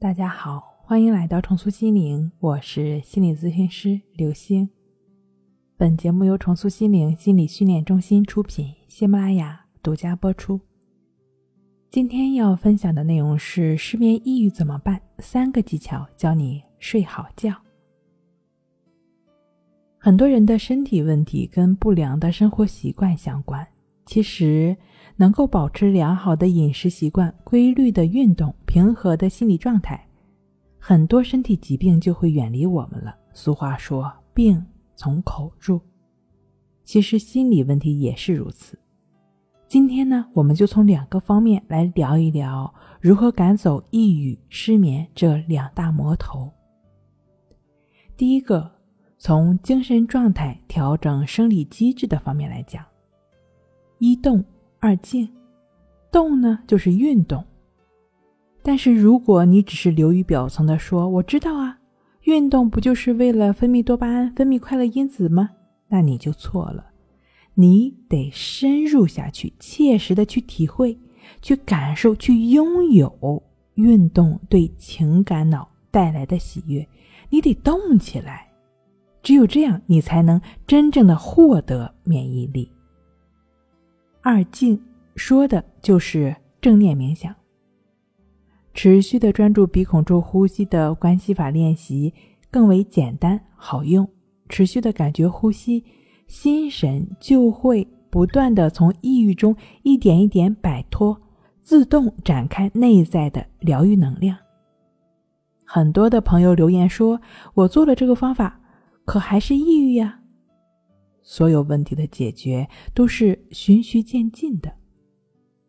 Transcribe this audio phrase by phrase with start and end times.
[0.00, 4.70] 大家好，欢迎来到重塑心灵，我是心理咨询师刘星。
[5.76, 10.60] 本节目由重塑心灵心理训练中心出品，喜马拉雅独家播出。
[11.90, 15.00] 今天要分享的内容是失眠抑郁怎么办？
[15.18, 17.52] 三个技巧教你睡好觉。
[19.98, 23.66] 很多人的身体问题跟不良的生活习惯相关，
[24.08, 24.76] 其实。
[25.20, 30.00] 能够保持良好的饮食习惯、规律的运动、平和的心理状态，
[30.78, 33.16] 很多身体疾病就会远离我们了。
[33.32, 34.64] 俗话说“病
[34.94, 35.80] 从口入”，
[36.86, 38.78] 其实心理问题也是如此。
[39.66, 46.48] 今天呢，我们就从两个方面来聊一聊如何赶走抑郁、失眠这两大魔头。
[48.16, 48.70] 第一个，
[49.18, 52.84] 从精神状态调整生理机制的方面来讲，
[53.98, 54.44] 一动。
[54.80, 55.28] 二静，
[56.12, 57.44] 动呢就是运动。
[58.62, 61.76] 但是如果你只是流于表层的说我知道啊，
[62.22, 65.50] 运动不就是为了分泌多巴胺、分泌快乐因子吗？
[65.88, 66.86] 那你就错了。
[67.54, 70.96] 你得深入下去，切实的去体会、
[71.42, 73.42] 去感受、去拥有
[73.74, 76.86] 运动对情感脑带来的喜悦。
[77.30, 78.46] 你得动起来，
[79.24, 82.70] 只有这样，你才能真正的获得免疫力。
[84.20, 84.78] 二静
[85.16, 87.34] 说的就是正念冥想，
[88.74, 92.12] 持续的专注鼻孔处呼吸的关系法练习
[92.50, 94.08] 更为简单好用。
[94.48, 95.84] 持续的感觉呼吸，
[96.26, 101.20] 心神就会不断的从抑郁中一点一点摆脱，
[101.60, 104.36] 自动展开内在的疗愈能量。
[105.64, 107.20] 很多的朋友留言说
[107.52, 108.58] ：“我做了这个方法，
[109.04, 110.17] 可还是抑郁呀。”
[111.28, 114.72] 所有问题的解决都是循序渐进的，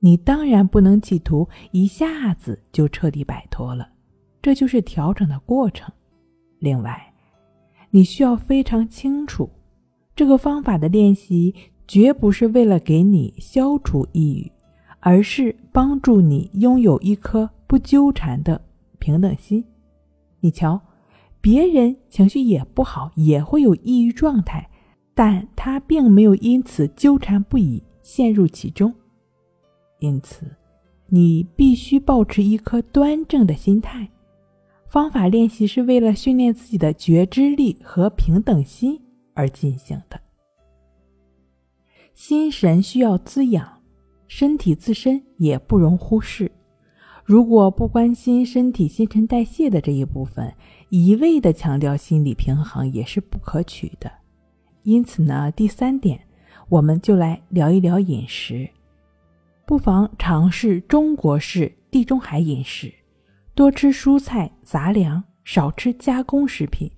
[0.00, 3.88] 你当然不能企图一下子就彻底摆脱了，
[4.42, 5.90] 这就是调整的过程。
[6.58, 7.10] 另外，
[7.88, 9.48] 你需要非常清楚，
[10.14, 11.54] 这个方法的练习
[11.88, 14.52] 绝不是为了给你消除抑郁，
[15.00, 18.60] 而是帮助你拥有一颗不纠缠的
[18.98, 19.64] 平等心。
[20.40, 20.78] 你瞧，
[21.40, 24.68] 别人情绪也不好，也会有抑郁状态。
[25.16, 28.94] 但他并没有因此纠缠不已，陷入其中。
[29.98, 30.44] 因此，
[31.06, 34.06] 你必须保持一颗端正的心态。
[34.88, 39.00] 方法练习是为了训练自己的觉知力和平等心
[39.32, 40.20] 而进行的。
[42.12, 43.80] 心神需要滋养，
[44.28, 46.52] 身体自身也不容忽视。
[47.24, 50.54] 如果不关心身体新陈代谢的这一部分，
[50.90, 54.12] 一味的强调心理平衡也是不可取的。
[54.86, 56.20] 因此呢，第三点，
[56.68, 58.70] 我们就来聊一聊饮食，
[59.66, 62.94] 不妨尝试中国式地中海饮食，
[63.52, 66.88] 多吃蔬菜杂粮，少吃加工食品。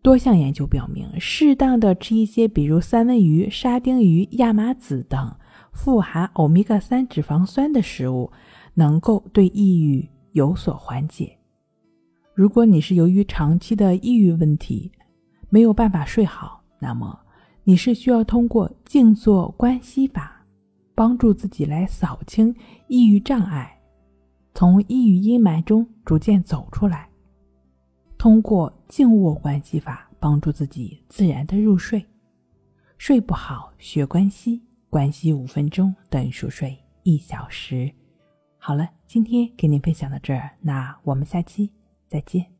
[0.00, 5.36] 多项研究表明，适当的吃一些，比如三文鱼、沙丁鱼、亚麻籽等
[5.74, 8.32] 富含欧米伽三脂肪酸的食物，
[8.72, 11.36] 能够对抑郁有所缓解。
[12.32, 14.90] 如果你是由于长期的抑郁问题，
[15.50, 16.59] 没有办法睡好。
[16.80, 17.16] 那么，
[17.62, 20.44] 你是需要通过静坐观息法，
[20.94, 22.52] 帮助自己来扫清
[22.88, 23.78] 抑郁障碍，
[24.54, 27.06] 从抑郁阴霾中逐渐走出来；
[28.16, 32.04] 通过静卧观息法，帮助自己自然的入睡。
[32.96, 37.90] 睡不好，学关息，关息五分钟等于熟睡一小时。
[38.58, 41.70] 好了，今天给您分享到这儿，那我们下期
[42.08, 42.59] 再见。